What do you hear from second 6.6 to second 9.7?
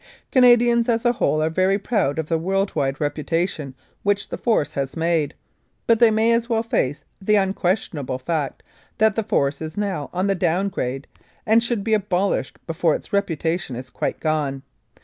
face the unquestionable fact that the Force